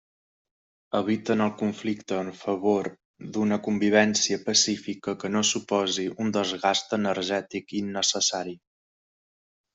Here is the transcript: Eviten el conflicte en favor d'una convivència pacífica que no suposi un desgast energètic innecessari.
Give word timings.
Eviten 0.99 1.41
el 1.47 1.51
conflicte 1.59 2.17
en 2.21 2.31
favor 2.39 2.89
d'una 3.35 3.59
convivència 3.67 4.39
pacífica 4.47 5.15
que 5.25 5.33
no 5.35 5.45
suposi 5.51 6.07
un 6.25 6.35
desgast 6.39 6.99
energètic 7.01 7.79
innecessari. 7.85 8.59